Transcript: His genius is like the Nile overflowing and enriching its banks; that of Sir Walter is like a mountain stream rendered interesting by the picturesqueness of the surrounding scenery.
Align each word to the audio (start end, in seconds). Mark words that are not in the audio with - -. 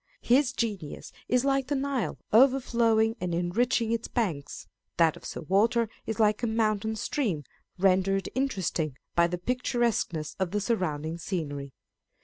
His 0.23 0.51
genius 0.51 1.11
is 1.27 1.45
like 1.45 1.67
the 1.67 1.75
Nile 1.75 2.17
overflowing 2.33 3.15
and 3.21 3.35
enriching 3.35 3.91
its 3.91 4.07
banks; 4.07 4.65
that 4.97 5.15
of 5.15 5.23
Sir 5.25 5.41
Walter 5.41 5.89
is 6.07 6.19
like 6.19 6.41
a 6.41 6.47
mountain 6.47 6.95
stream 6.95 7.43
rendered 7.77 8.27
interesting 8.33 8.95
by 9.13 9.27
the 9.27 9.37
picturesqueness 9.37 10.35
of 10.39 10.49
the 10.49 10.59
surrounding 10.59 11.19
scenery. 11.19 11.75